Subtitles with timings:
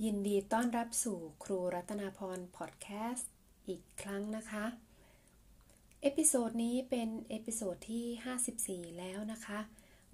[0.00, 3.30] ยินดีต้อนรับสู่ครูรัตนาพรพอดแคสต์
[3.68, 4.64] อีกครั้งนะคะ
[6.02, 9.60] episode นี้เป็น episode ที่ 54 แล้วนะคะ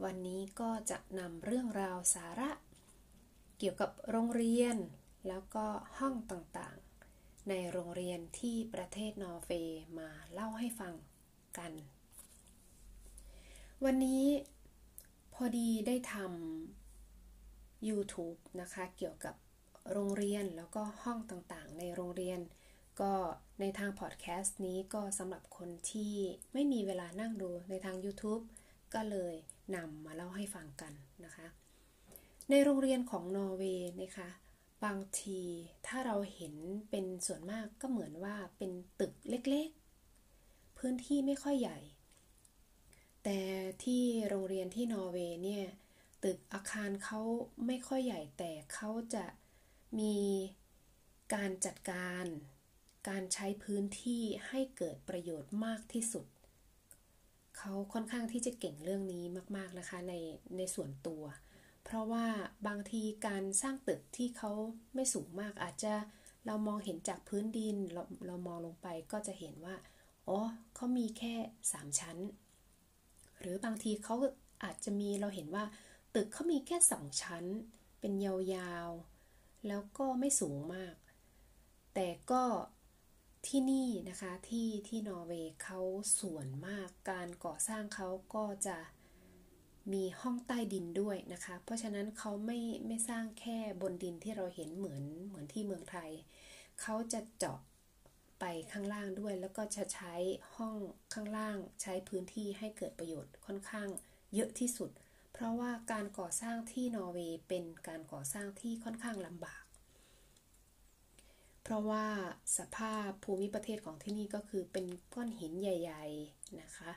[0.05, 2.51] วันนี้ก็จะนำเรื่องราวสาระ
[3.59, 4.77] เกี่ยวกับโรงเรียน
[5.29, 5.67] แล้วก็
[5.99, 10.95] ห้องต่างๆ ในโรงเรียนที่ประเทศนอร์เวย์มาเล่าให้ฟัง
[11.59, 11.73] กัน
[13.85, 14.25] วันนี้
[15.35, 19.35] พอดีได้ทำ YouTube นะคะ เกี่ยวกับ
[19.93, 22.41] โรงเรียนแล้วก็ห้องต่างๆ ในโรงเรียน
[23.01, 23.13] ก็
[23.61, 26.15] ในทางพอดแคสต์นี้ก็สำหรับคนที่
[26.53, 28.43] ไม่มีเวลานั่งดูในทาง YouTube
[28.95, 29.35] ก็เลย
[29.77, 30.93] นำมาเล่าให้ฟังกัน
[31.25, 31.47] นะคะ
[32.51, 34.29] ในโรงเรียนของนอร์เวย์นะคะ
[34.85, 35.41] บางที
[35.87, 36.55] ถ้าเราเห็น
[36.91, 41.79] เป็นส่วนมากก็เหมือนว่าเป็นตึกเล็กๆ พื้นที่ไม่ค่อยใหญ่
[43.25, 43.39] แต่
[43.85, 45.65] ที่โรงเรียนที่นอร์เวย์เนี่ย
[46.25, 47.21] ตึกอาคารเขา
[47.67, 49.25] ไม่ค่อยใหญ่แต่เขาจะ
[49.99, 50.17] มี
[51.35, 52.25] การจัดการ
[53.09, 56.27] การใช้พื้นที่ให้เกิดประโยชน์มากที่สุด
[57.59, 59.25] เขาค่อนข้างที่จะเก่งเรื่องนี้
[59.57, 60.15] มากๆนะคะใน
[60.57, 61.23] ในส่วนตัว
[61.85, 62.27] เพราะว่า
[62.67, 64.53] บางทีการสร้างตึกที่เขา
[64.95, 65.95] ไม่สูงมากอาจจะ
[66.47, 69.75] เรามองเห็นจากพื้นดินเราเรามองลงไปก็จะเห็นว่า
[70.29, 70.39] อ๋อ
[70.75, 71.35] เขามีแค่
[71.73, 72.17] 3 ชั้น
[73.41, 74.15] หรือบางทีเขา
[74.65, 75.65] อาจจะมีเราเห็นว่า
[76.15, 77.45] ตึกเขามีแค่สองชั้น
[78.01, 79.18] เป็นยาวๆ
[79.67, 80.95] แล้วก็ไม่สูงมาก
[81.95, 82.45] แต่ก็
[83.47, 85.81] ที่นี่นะคะที่ที่นอร์เวย์เขา
[86.21, 88.79] ส่วนมากการก่อสร้างเขาก็จะ
[89.93, 96.11] มีห้องใต้ดินด้วยนะคะ เพราะฉะนั้นเขาไม่ไม่สร้างแค่บนดินที่เราเห็นเหมือนเหมือนที่เมืองไทย
[96.81, 97.61] เขาจะเจาะ
[98.41, 100.15] ไปข้างล่างด้วย แล้วก็จะใช้
[100.57, 100.77] ห้อง
[101.15, 103.89] ข้างล่างใช้พื้นที่ให้เกิดประโยชน์ค่อนข้าง
[104.35, 104.91] เยอะที่สุด
[105.41, 109.65] เพราะว่าการก่อสร้างที่นอร์เวย์เป็นการก่อสร้างที่ค่อนข้างลำบาก
[111.63, 112.07] เพราะว่า
[112.59, 116.91] สภาพภูมิประเทศของที่นี่ก็คือเป็นก้อนหินใหญ่ ๆนะคะ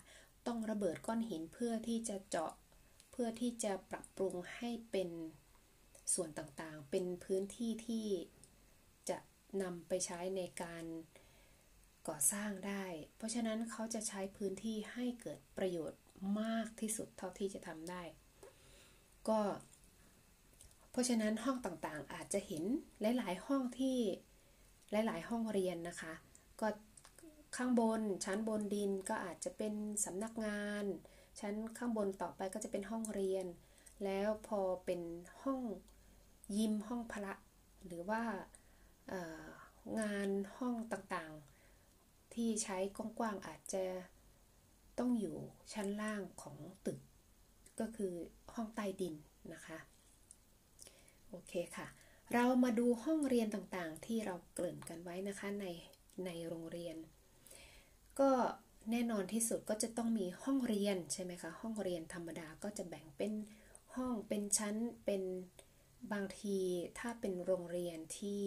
[0.47, 2.53] ต้องระเบิดก้อนหินเพื่อที่จะเจาะ
[3.11, 5.09] เพื่อที่จะปรับปรุงให้เป็น
[6.13, 8.07] ส่วนต่างๆ เป็นพื้นที่ที่
[9.09, 9.17] จะ
[9.61, 10.85] นำไปใช้ในการ
[12.07, 12.85] ก่อสร้างได้
[13.17, 16.01] เพราะฉะนั้นเขาจะใช้พื้นที่ให้เกิดประโยชน์
[16.41, 18.03] มากที่สุดเท่าที่จะทำได้
[19.29, 19.39] ก็
[20.91, 22.63] เพราะฉะนั้นห้องต่างๆ อาจจะเห็น
[23.01, 23.97] หลายๆห้องที่
[24.91, 26.13] หลายๆ ห้องเรียนนะคะ
[26.61, 26.67] ก็
[27.57, 29.73] ข้างบนชั้นบนดินก็อาจจะเป็น
[30.05, 30.85] สำนักงาน
[31.39, 33.45] ชั้นข้างบนต่อไปก็จะเป็นห้องเรียน
[34.03, 35.01] แล้วพอเป็น
[35.43, 35.61] ห้อง
[36.57, 37.33] ยิมห้องพระ
[37.85, 38.21] หรือว่า
[39.99, 43.83] งานห้องต่างๆ ที่ใช้กว้างๆอาจจะ
[44.99, 45.35] ต้องอยู่
[45.73, 46.99] ชั้นล่างของตึก
[47.79, 48.13] ก็คือ
[48.55, 49.15] ห้องใต้ดิน
[49.53, 49.77] นะคะ
[51.29, 51.87] โอเคค่ะ
[52.33, 55.65] เรามาดูห้องเรียนต่างๆ ที่เราเกริ่นกันไว้นะคะใน
[56.25, 56.95] ในโรงเรียน
[58.19, 58.31] ก็
[58.91, 63.33] แน่นอนที่สุดก็จะต้องมีห้องเรียนใช่ไหมคะ ห้องเรียนธรรมดาก็จะแบ่งเป็น
[63.95, 64.75] ห้องเป็นชั้น
[65.05, 65.23] เป็น
[66.13, 66.57] บางที
[66.99, 68.43] ถ้าเป็นโรงเรียนที่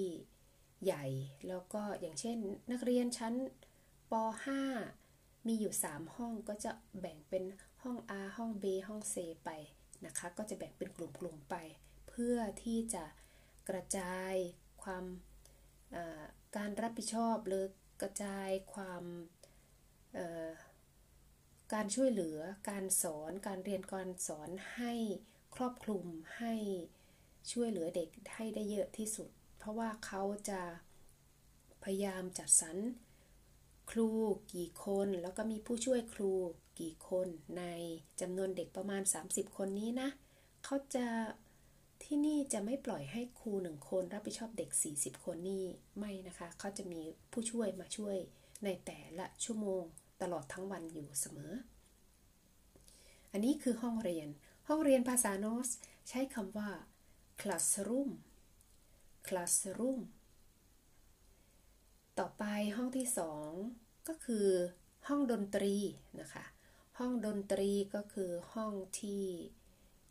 [0.85, 1.05] ใหญ่
[1.49, 2.39] แล้วก็อย่างเช่น
[2.73, 3.35] นักเรียนชั้น
[4.11, 4.13] ป
[4.81, 7.45] .5 มีอยู่ 3 ห้องก็จะแบ่งเป็น
[7.83, 9.51] ห้อง R ห้อง B ห้อง C ไป
[10.07, 11.55] นะคะ ก็จะแบ่งเป็นกลุ่มๆไป
[12.09, 13.05] เพื่อที่จะ
[13.69, 14.35] กระจาย
[14.83, 15.05] ความ
[16.57, 17.65] การรับผิดชอบหรือ
[18.03, 19.05] กระจายความ
[21.75, 22.39] การช่วยเหลือ
[22.71, 24.93] การสอน การเรียนการสอนให้
[25.55, 26.07] ครอบคลุม
[26.39, 26.55] ให้
[27.53, 30.63] ช่วยเหลือเด็กให้ได้เยอะที่สุด เพราะว่าเขาจะ
[31.85, 32.77] พยายามจัดสรร
[33.91, 34.09] ครู
[34.55, 36.33] กี่คน แล้วก็มีผู้ช่วยครู
[36.81, 37.65] กี่คนใน
[38.21, 40.09] จำนวนเด็กประมาณ 30 คนนี้นะ
[40.65, 41.07] เขาจะ
[42.05, 45.65] ที่นี่จะไม่ปล่อยให้ครูหนึ่งคนรับผิดชอบเด็ก 40 คนนี่
[45.99, 47.01] ไม่นะคะเขาจะมี
[47.33, 48.17] ผู้ช่วยมาช่วย
[48.65, 49.83] ในแต่ละชั่วโมง
[50.23, 51.53] ตลอดทั้งวันอยู่เสมอ
[53.33, 54.29] อันนี้คือห้องเรียน
[54.69, 55.69] ห้องเรียนภาษาโนส
[56.09, 56.71] ใช้คำว่า
[57.41, 58.11] classroom
[59.27, 60.01] classroom
[62.19, 62.45] ต่อไป
[62.77, 63.51] ห้องที่สอง
[64.09, 64.47] ก็คือ
[65.09, 65.75] ห้องดนตรี
[66.21, 66.45] นะคะ
[66.99, 69.25] ห้องดนตรีก็คือห้องที่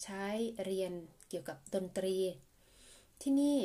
[0.03, 0.25] ใช้
[0.65, 0.94] เรียน
[1.30, 2.15] เกี่ยวกับดนตรี
[3.21, 3.59] ที่นี่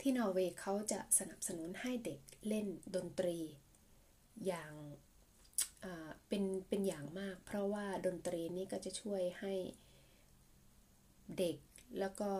[0.00, 3.38] ที่นอร์เวย์เขาจะสนับสนุนให้เด็กเล่นดนตรี
[4.46, 4.72] อย่าง
[6.28, 9.54] เป็นเป็นอย่างมาก เพราะว่าดนตรีนี้ก็จะช่วยให้
[11.38, 11.56] เด็ก
[11.98, 12.30] แล้วก็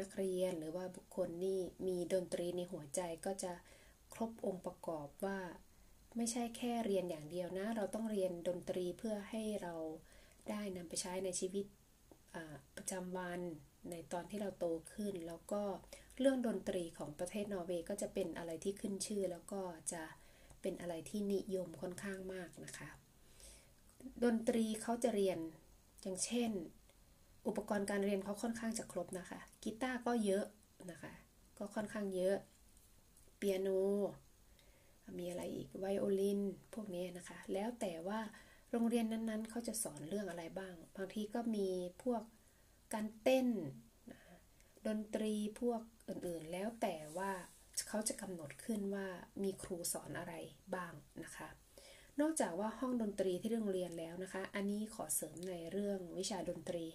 [0.00, 3.52] นักเรียนหรือว่าบุคคลนี่มีดนตรีในหัวใจก็จะ
[4.12, 5.38] ครบองค์ประกอบว่า
[6.18, 9.74] ไม่ใช่แค่เรียนอย่างเดียวนะ เราต้องเรียนดนตรีเพื่อให้เรา
[10.50, 11.66] ได้นำไปใช้ในชีวิต
[12.76, 13.40] ประจำวัน
[13.90, 15.62] ในตอนที่เราโตขึ้น แล้วก็
[16.20, 19.60] เรื่องดนตรีของประเทศนอร์เวย์ก็จะเป็นอะไรที่ขึ้นชื่อ แล้วก็
[19.92, 20.02] จะ
[20.62, 22.88] เป็นอะไรที่นิยมค่อนข้างมากนะคะ
[24.24, 25.38] ดนตรีเขาจะเรียน
[26.02, 26.50] อย่างเช่น
[27.46, 30.44] อุปกรณ์การเรียนเขาค่อนข้างจะครบนะคะกีตาร์ก็เยอะ
[30.90, 31.12] นะคะ
[31.58, 32.36] ก็ค่อนข้างเยอะ
[33.36, 33.68] เปียโน
[35.18, 36.40] มีอะไรอีกไวโอลิน
[36.74, 38.20] พวกนี้นะคะ แล้วแต่ว่า
[38.70, 41.68] โรงเรียนนั้นๆ เขาจะสอนเรื่องอะไรบ้าง บางทีก็มี
[42.02, 42.22] พวก
[42.94, 43.46] การเต้น
[44.86, 47.32] ดนตรีพวกอื่นๆ แล้วแต่ว่า
[47.88, 49.06] เขาจะกำหนดขึ้นว่า
[49.42, 50.34] มีครูสอนอะไร
[50.74, 51.48] บ้างนะคะ
[52.20, 56.86] นอกจากว่าห้องดนตรีที่โรงเรียนแล้วนะคะ อันนี้ขอเสริมในเรื่องวิชาดนตรี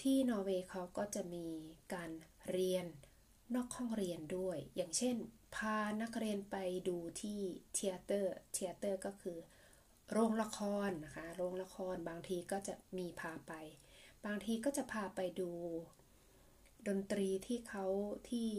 [0.00, 1.46] ที่นอร์เวย์เขาก็จะมี
[1.94, 2.10] การ
[2.50, 2.86] เรียน
[3.54, 5.16] นอกห้องเรียนด้วย อย่างเช่น
[5.56, 6.56] พานักเรียนไป
[6.88, 7.38] ดูที่
[7.74, 9.38] teater teater ก็คือ
[10.10, 10.58] โรงละค
[10.88, 13.52] รนะคะโรงละครบางทีก็จะมีพาไป
[14.26, 15.50] บางทีก็จะพาไปดู
[16.88, 17.86] ดนตรีที่เขา
[18.30, 18.50] ที่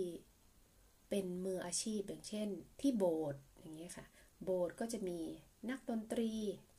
[1.09, 2.49] เป็นมืออาชีพอย่างเช่น
[2.81, 4.05] ที่โบสถ์อย่างเงี้ยค่ะ
[4.43, 5.19] โบสถ์ก็จะมี
[5.69, 6.31] นักดนตรี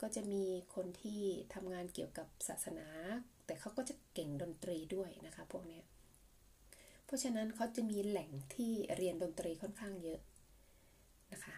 [0.03, 0.45] ก็จะมี
[0.75, 1.23] คนที่
[1.55, 2.89] ทำงานเกี่ยวกับศาสนา
[3.47, 5.85] แต่เขาก็จะเก่งดนตรีด้วยนะคะพวกเนี้ย
[7.07, 10.21] เพราะฉะนั้นเขาจะมีแหล่งที่เรียนดนตรีค่อนข้างเยอะ
[11.33, 11.57] นะคะ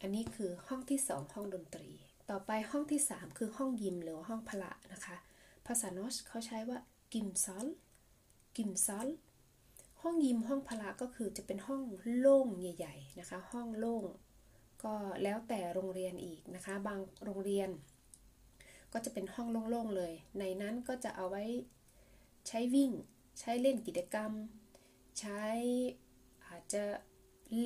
[0.00, 1.90] อันนี้คือห้องที่ 2 ห้องดนตรี
[2.30, 5.16] ต่อไปห้องที่ 3 คือห้องยิมหรือห้องพละนะคะ
[5.66, 6.78] ภาษาโนชเขาใช้ว่า
[7.12, 7.66] กิมซอล
[8.56, 9.08] กิมซอล
[10.02, 11.82] ห้องยิมห้องพละก็คือจะเป็นห้อง
[12.18, 14.04] โล่งใหญ่ ๆนะคะ ห้องโล่ง
[14.84, 17.70] ก็แล้วแต่โรงเรียนอีกนะคะ บางโรงเรียน
[18.92, 21.44] ก็จะเป็นห้องโล่งๆเลย ในนั้นก็จะเอาไว้
[22.48, 22.90] ใช้วิ่ง
[23.40, 24.32] ใช้เล่นกิจกรรม
[25.20, 25.44] ใช้
[26.46, 26.82] อาจจะ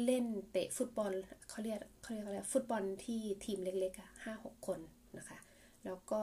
[0.05, 1.13] เล่นเตะฟุตบอล
[1.49, 4.81] เขาเรียกเขาเรียกอะไรฟุตบอลที่ทีมเล็กๆอะห้าหกคน
[5.19, 5.39] นะคะ
[5.85, 6.23] แล้วก็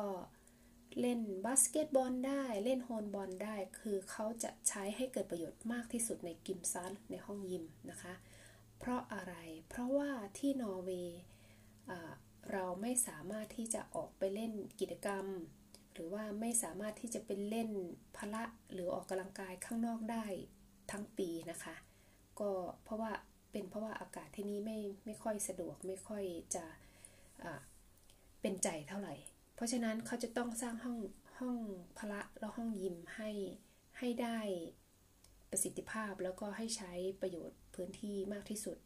[1.00, 8.14] เล่นบาสเกตบอลได้เล่น håndball ได้ คือเขาจะใช้ให้เกิดประโยชน์มากที่สุดใน gymsal ในห้องยิมนะคะ
[8.80, 9.34] เพราะอะไร
[9.70, 11.20] เพราะว่าที่นอร์เวย์
[12.52, 15.26] เราไม่สามารถที่จะออกไปเล่นกิจกรรม
[15.94, 17.70] หรือว่าไม่สามารถที่จะเป็นเล่น
[18.18, 18.44] พละ
[18.74, 20.26] หรือออกกำลังกายข้างนอกได้
[20.92, 21.76] ทั้งปีนะคะ
[22.40, 22.52] ก็
[22.84, 23.12] เพราะว่า
[23.52, 26.24] เป็นเพราะว่าอากาศที่นี่ไม่ไม่ค่อยสะดวกไม่ค่อย
[26.56, 26.66] จะ
[28.42, 29.16] เป็นใจเท่าไหร่
[29.56, 30.98] เพราะฉะนั้นเขาจะต้องสร้างห้อง
[31.40, 31.58] ห้อง
[31.98, 33.30] พละแล้วห้องยิมให้
[34.00, 34.40] ให้ได้
[35.52, 36.92] ประสิทธิภาพแล้วก็ให้ใช้
[37.22, 38.78] ประโยชน์พื้นที่มากที่สุด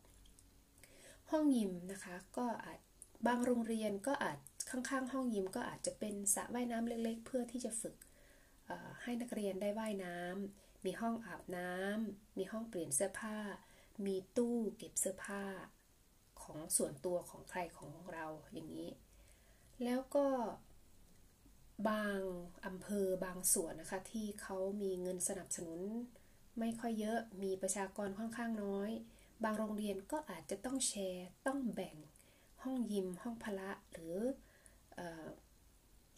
[1.31, 2.79] ห้องยิมนะคะก็อาจ
[3.27, 4.37] บางโรงเรียนก็อาจ
[4.69, 7.95] ข้างๆ ห้องยิมก็อาจจะเป็นสระว่ายน้ำเล็ก ๆ เพื่อที่จะฝึก
[9.01, 13.37] ให้นักเรียนได้ว่ายน้ำมีห้องอาบน้ำมีห้องเปลี่ยนเสื้อผ้า
[14.05, 15.43] มีตู้เก็บเสื้อผ้า
[16.41, 18.89] ของส่วนตัวของใครของเราอย่างนี้
[19.83, 20.27] แล้วก็
[21.89, 22.19] บาง
[22.65, 25.81] อำเภอบางส่วนนะคะที่เขามีเงินสนับสนุน
[26.59, 28.89] ไม่ค่อยเยอะมีประชากรค่อนข้างน้อย
[29.43, 31.95] บางโรงเรียนก็อาจจะต้องแชร์ต้องแบ่ง
[32.63, 34.17] ห้องยิม ห้องพละหรือ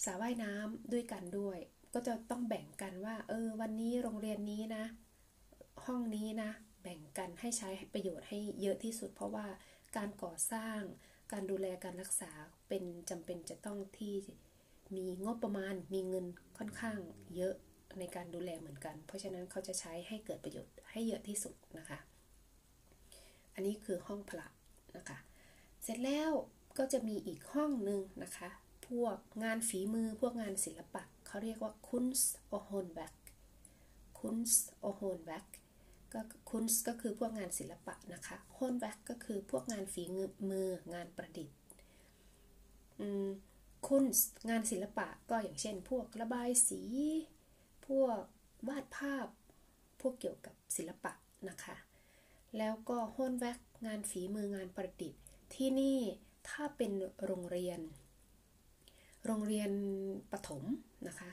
[0.05, 1.59] สระว่ายน้ำด้วยกันด้วย
[1.93, 4.83] ก็จะต้องแบ่งกันว่า เออ วันนี้โรงเรียนนี้นะ
[5.85, 6.49] ห้องนี้นะ
[6.81, 9.47] แบ่งกันให้ใช้ประโยชน์ให้เยอะที่สุด เพราะว่า
[9.97, 10.79] การก่อสร้าง
[11.31, 12.31] การดูแลการรักษา
[12.67, 14.15] เป็นจำเป็นจะต้องที่
[14.95, 16.25] มีงบประมาณมีเงิน
[16.57, 16.99] ค่อนข้าง
[17.35, 17.55] เยอะ
[17.99, 21.99] ในการดูแลเหมือนกัน เพราะฉะนั้นเขาจะใช้ให้เกิดประโยชน์ให้เยอะที่สุดนะคะ
[23.53, 24.47] อันนี้คือห้องพระ
[24.97, 25.17] นะคะ
[25.83, 26.31] เสร็จแล้ว
[26.77, 28.49] ก็จะมีอีกห้องหนึ่งนะคะ
[28.87, 33.19] พวกงานฝีมือพวกงานศิลปะเขาเรียกว่า kunst och håndverk
[34.19, 35.49] kunst och håndverk
[36.13, 40.03] ก็ kunst ก็คือพวกงานศิลปะนะคะ håndverk ก็คือพวกงานฝี
[40.51, 41.57] มืองานประดิษฐ์
[43.87, 46.81] kunst งานศิลปะก็อย่างเช่น พวกระบายสี
[47.87, 48.21] พวก
[48.67, 49.27] วาดภาพ
[50.01, 51.13] พวกเกี่ยวกับศิลปะ
[51.49, 51.75] นะคะ
[52.57, 55.21] แล้วก็ håndverk งานฝีมืองานประดิษฐ์
[55.53, 55.99] ที่นี่
[56.49, 56.91] ถ้าเป็น
[57.25, 57.79] โรงเรียน
[59.27, 59.71] โรงเรียน
[60.31, 60.63] ประถม
[61.07, 61.29] นะคะ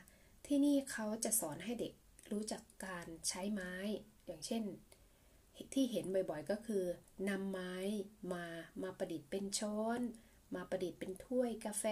[0.46, 1.92] ที่นี่เขาจะสอนให้เด็ก
[2.32, 3.72] รู้จักการใช้ไม้
[4.26, 4.62] อย่างเช่น
[5.74, 6.84] ที่เห็นบ่อยๆก็คือ
[7.28, 7.74] นำไม้
[8.32, 8.44] มา
[8.82, 10.00] มาประดิษฐ์เป็นช้อน
[10.54, 11.84] มาประดิษฐ์เป็นถ้วยกาแฟ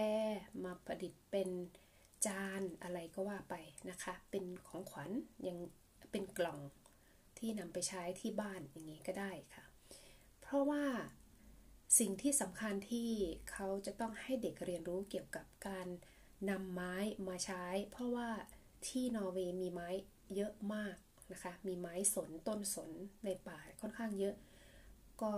[0.65, 1.49] มาประดิษฐ์เป็น
[2.25, 3.55] จานอะไรก็ว่าไป
[3.89, 5.09] นะคะ เป็นของขวัญ
[5.47, 5.57] ยัง
[6.11, 6.59] เป็นกล่อง
[7.37, 9.65] ที่นำไปใช้ที่บ้านอย่างนี้ก็ได้ค่ะ
[10.41, 10.83] เพราะว่า
[11.99, 13.09] สิ่งที่สำคัญที่
[13.51, 15.87] เขาจะต้องให้เด็กเรียนรู้เกี่ยวกับการ
[16.49, 16.95] นำไม้
[17.27, 18.29] มาใช้ เพราะว่า
[18.87, 19.89] ที่นอร์เวย์มีไม้
[20.35, 20.95] เยอะมาก
[21.31, 22.91] นะคะ มีไม้สนต้นสน
[23.25, 24.35] ในป่าค่อนข้างเยอะ
[25.21, 25.33] ก็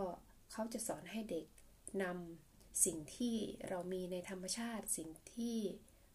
[0.51, 1.45] เขาจะสอนให้เด็ก
[2.03, 3.35] นำสิ่งที่
[3.69, 5.57] เรามีในธรรมชาติ สิ่งที่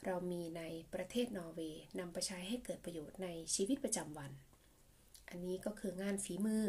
[0.07, 0.63] เรามีใน
[0.95, 4.31] ประเทศนอร์เวย์นำไปใช้ให้เกิดประโยชน์ในชีวิตประจำวัน
[5.29, 6.65] อันนี้ก็คืองานฝีมือ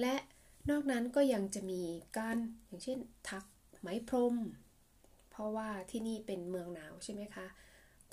[0.00, 0.14] และ
[0.70, 1.82] นอกนั้นก็ยังจะมี
[2.18, 2.98] การอย่างเช่น
[3.30, 3.44] ถัก
[3.80, 4.36] ไหมพรม
[5.30, 7.46] เพราะว่าที่นี่เป็นเมืองหนาวใช่ไหมคะ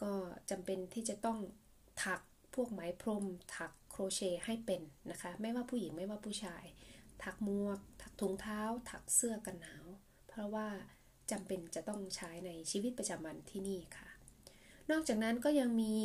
[0.02, 0.14] ก็
[0.50, 1.40] จำเป็นที่จะต้อง
[2.04, 2.22] ถัก
[2.56, 3.26] พวกไหมพรม
[3.58, 6.64] ถักโครเชต์ให้เป็นนะคะ ไม่ว่าผู้หญิงไม่ว่าผู้ชาย
[7.24, 9.86] ถักมวก ถักถุงเท้า ถักเสื้อกันหนาว
[10.28, 10.68] เพราะว่า
[11.32, 14.10] จำเป็นจะต้องใช้ในชีวิตประจำวันที่นี่ค่ะ
[14.92, 15.96] นอกจากนั้นก็ยังมี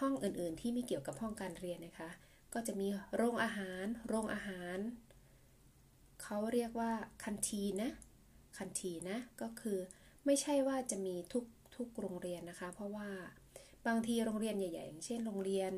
[0.00, 2.10] ห้องอื่นๆ ที่ไม่เกี่ยวกับห้องการเรียนนะคะ
[2.54, 4.78] ก็จะมีโรงอาหาร โรงอาหาร
[6.22, 6.92] เขาเรียกว่า
[7.24, 7.90] คันทีนะ
[8.58, 9.78] คันทีนะ ก็คือ
[10.26, 11.44] ไม่ใช่ว่าจะมีทุก
[11.76, 13.08] ทุกโรงเรียนนะคะ เพราะว่า
[13.86, 15.72] บางทีโรงเรียนใหญ่ๆอย่างเช่นโรงเรียน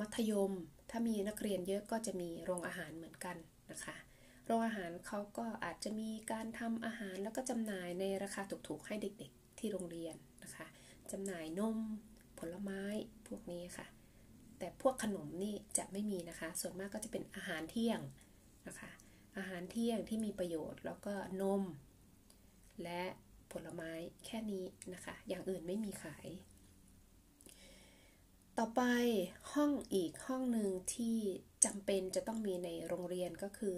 [0.00, 0.52] มัธยม
[0.90, 3.36] ถ้ามีนักเรียนเยอะก็จะมีโรงอาหารเหมือนกัน
[3.70, 3.96] นะคะ
[4.46, 10.14] โรงอาหารเขาก็อาจจะมีการทำอาหารแล้วก็จำหน่ายในราคาถูกๆให้เด็กๆที่โรงเรียน
[10.44, 10.66] นะคะ
[11.12, 11.78] จำหน่ายนม
[12.38, 12.82] ผลไม้
[13.26, 13.86] พวกนี้ค่ะ
[14.58, 18.00] แต่พวกขนมนี่จะไม่มีนะคะ ส่วนมากก็จะเป็นอาหารเที่ยง
[18.68, 18.90] นะคะ
[19.36, 21.62] อาหารเที่ยงที่มีประโยชน์ แล้วก็นม
[22.82, 23.02] และ
[23.52, 23.92] ผลไม้
[24.26, 24.64] แค่นี้
[24.94, 26.26] นะคะ อย่างอื่นไม่มีขาย
[28.58, 28.82] ต่อไป
[29.52, 31.16] ห้องอีกห้องหนึ่งที่
[31.64, 33.74] จำเป็นจะต้องมีในโรงเรียนก็คือ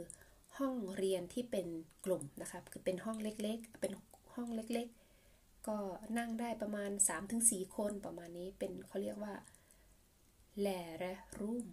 [0.58, 1.66] ห้องเรียนที่เป็น
[2.04, 3.92] กลุ่มนะคะคือเป็นห้องเล็กๆ เป็น
[4.34, 5.78] ห้องเล็กๆ ก็
[6.18, 6.90] นั่งได้ประมาณ
[7.32, 9.34] 3-4 คนประมาณนี้เป็นเขาเรียกว่า
[10.60, 10.68] แล
[11.02, 11.66] ระรูม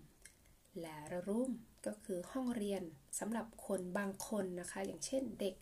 [0.80, 1.51] แลระรูม
[1.88, 2.84] ก็คือห้องเรียน
[3.20, 5.56] สำหรับคนบางคนนะคะ อย่างเช่นเด็ก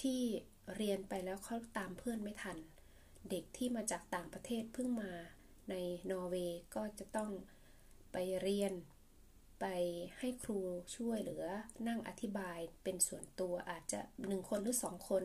[0.00, 0.20] ที่
[0.76, 2.56] เรียนไปแล้วเขาตามเพื่อนไม่ทัน
[3.30, 5.12] เด็กที่มาจากต่างประเทศเพิ่งมา
[5.70, 5.74] ใน
[6.10, 7.30] นอร์เวย์ก็จะต้อง
[8.12, 8.72] ไปเรียน
[9.60, 9.66] ไป
[10.18, 10.58] ให้ครู
[10.96, 11.44] ช่วยเหลือ
[11.88, 15.24] นั่งอธิบายเป็นส่วนตัวอาจจะหนึ่งคนหรือสองคน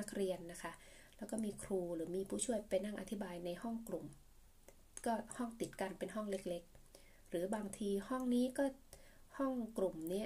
[0.00, 0.72] นักเรียนนะคะ
[1.18, 4.06] แล้วก็มีครูหรือมีผู้ช่วยไปนั่งอธิบายในห้องกลุ่ม
[5.06, 8.64] ก็ห้องติดกันเป็นห้องเล็กๆ หรือบางทีห้องนี้ก็
[9.38, 10.24] ห้องกลุ่มนี้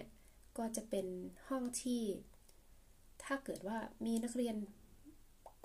[0.59, 1.07] ก็จะเป็น
[1.49, 2.03] ห้องที่
[3.25, 4.57] ถ้าเกิดว่ามีนักเรียน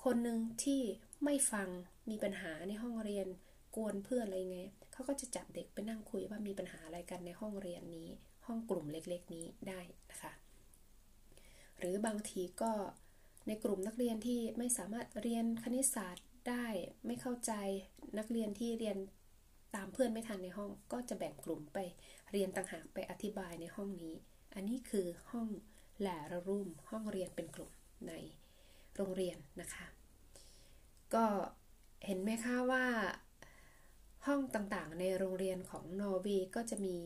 [0.04, 0.82] คนหนึ่งที่
[1.24, 1.70] ไม่ฟัง
[2.10, 3.28] มีปัญหาในห้องเรียน
[3.76, 8.10] กวนเพื่อนอะไรไงเขาก็จะจับเด็กไปนั่งคุยว่ามีปัญหาอะไรกันในห้องเรียนนี้
[8.48, 9.80] ห้องกลุ่มเล็กๆนี้ได้
[10.12, 10.32] นะคะ
[11.78, 12.72] หรือบางทีก็
[13.48, 16.66] ในกลุ่มนักเรียนที่ไม่สามารถเรียนคณิตศาสตร์ได้
[17.06, 17.52] ไม่เข้าใจ
[18.18, 18.98] นักเรียนที่เรียน
[19.76, 21.78] ตามเพื่อนไม่ทันในห้อง ก็จะแบ่งกลุ่มไป
[22.32, 24.16] เรียนต่างหากไปอธิบายในห้องนี้
[24.56, 25.48] อันนี้คือห้อง
[26.00, 27.72] แหลระรุ่มห้องเรียนเป็นกลุ่ม
[28.08, 28.14] ใน
[28.96, 29.86] โรงเรียนนะคะ
[31.14, 31.26] ก็
[32.06, 32.86] เห็นไหมคะว่า
[34.26, 36.98] ห้องต่างๆ ในโรงเรียนของนอร์วีก็จะมี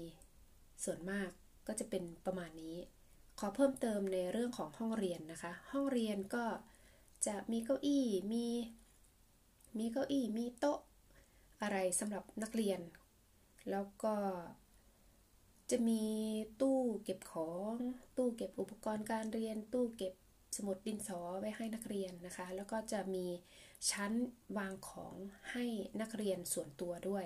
[0.84, 1.30] ส่วนมาก
[1.68, 2.76] ก็จะเป็นประมาณนี้
[3.40, 6.46] ขอเพิ่มเติมในเรื่องของห้องเรียนนะคะ ห้องเรียนก็
[7.28, 8.48] จะมีเก้าอี้มี
[9.78, 10.80] มีเก้าอี้มีโต๊ะ
[11.62, 12.80] อะไรสำหรับนักเรียน
[13.72, 14.14] แล้วก็
[15.72, 16.04] จะมี
[16.62, 17.76] ตู้เก็บของ
[18.18, 20.14] ตู้เก็บอุปกรณ์การเรียน ตู้เก็บ
[20.56, 23.26] สมุดดินสอไว้ให้นักเรียนนะคะ แล้วก็จะมี
[23.92, 24.12] ชั้น
[24.58, 25.16] วางของ
[25.52, 25.66] ให้
[26.02, 27.26] นักเรียนส่วนตัวด้วย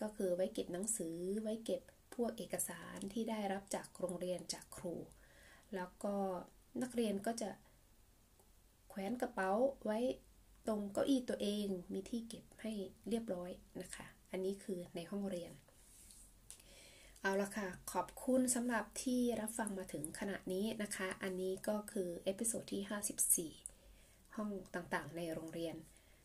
[0.00, 1.82] ก็คือไว้เก็บหนังสือ ไว้เก็บ
[2.14, 4.94] พวกเอกสารที่ได้รับจากโรงเรียนจากครู
[5.74, 6.14] แล้วก็
[6.82, 7.50] นักเรียนก็จะ
[8.88, 9.52] แขวนกระเป๋า
[9.84, 9.98] ไว้
[10.66, 12.72] ตรงเก้าอี้ตัวเองมีที่เก็บให้
[13.08, 13.50] เรียบร้อย
[13.82, 15.52] นะคะ อันนี้คือในห้องเรียน
[17.22, 25.76] เอาละค่ะ ขอบคุณสำหรับที่รับฟังมาถึงขณะนี้นะคะ อันนี้ก็คือ episode ที่ 54 ห้องต่างๆ ในโรงเรียน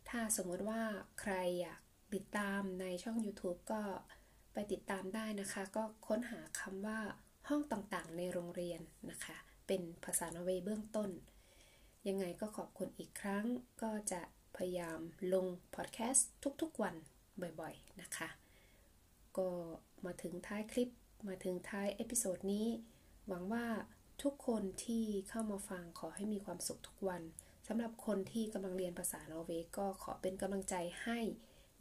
[0.09, 0.81] ถ้าสมมติว่า
[1.21, 1.79] ใครอยาก
[2.13, 3.81] ติดตามในช่อง YouTube ก็
[4.53, 6.99] ไปติดตามได้นะคะ ก็ค้นหาคำว่า
[7.49, 9.35] ห้องต่างๆ ในโรงเรียนนะคะ
[9.67, 11.09] เป็นภาษานอร์เวย์เบื้องต้น
[12.07, 13.45] ยังไงก็ขอบคุณอีกครั้ง
[13.81, 14.21] ก็จะ
[14.55, 14.99] พยายาม
[15.33, 16.29] ลงพอดแคสต์
[16.61, 16.95] ทุกๆวัน
[17.61, 18.29] บ่อยๆ นะคะ
[19.37, 19.49] ก็
[20.05, 20.89] มาถึงท้ายคลิป
[21.27, 22.67] มาถึงท้าย episode นี้
[23.27, 23.65] หวังว่า
[24.23, 27.21] ทุกคนที่เข้ามาฟังขอให้มีความสุขทุกวัน
[27.67, 31.19] สำหรับคนที่กำลังเรียนภาษานอร์เวย์ก็ขอเป็นกำลังใจให้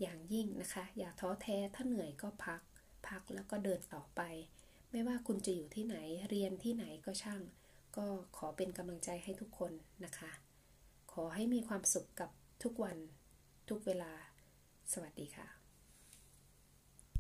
[0.00, 2.61] อย่างยิ่งนะคะ อย่าท้อแท้ถ้าเหนื่อยก็พัก
[3.09, 4.21] พักแล้วก็เดินต่อไป
[4.90, 5.97] ไม่ว่าคุณจะอยู่ที่ไหน
[6.28, 7.43] เรียนที่ไหนก็ช่าง
[7.97, 9.73] ก็ขอเป็นกำลังใจให้ทุกคน
[10.04, 10.31] นะคะ
[11.12, 12.31] ขอให้มีความสุขกับ
[12.62, 12.99] ทุกวัน
[13.69, 14.12] ทุกเวลา
[14.93, 15.63] สวัสดีค่ะ